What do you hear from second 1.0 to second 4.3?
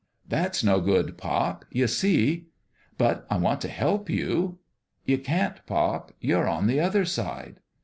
pop. You see ""But I want to help